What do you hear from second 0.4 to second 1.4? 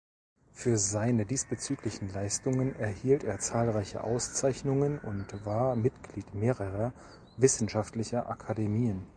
Für seine